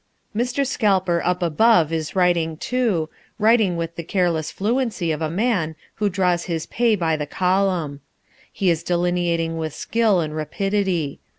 Mr. 0.35 0.65
Scalper 0.65 1.21
up 1.23 1.43
above 1.43 1.93
is 1.93 2.15
writing 2.15 2.57
too, 2.57 3.07
writing 3.37 3.77
with 3.77 3.95
the 3.97 4.03
careless 4.03 4.49
fluency 4.49 5.11
of 5.11 5.21
a 5.21 5.29
man 5.29 5.75
who 5.97 6.09
draws 6.09 6.45
his 6.45 6.65
pay 6.65 6.95
by 6.95 7.15
the 7.15 7.27
column. 7.27 8.01
He 8.51 8.71
is 8.71 8.81
delineating 8.81 9.59
with 9.59 9.75
skill 9.75 10.19
and 10.19 10.35
rapidity. 10.35 11.19